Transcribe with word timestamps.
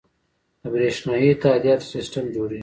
د 0.61 0.61
بریښنایی 0.73 1.31
تادیاتو 1.43 1.89
سیستم 1.93 2.23
جوړیږي 2.35 2.59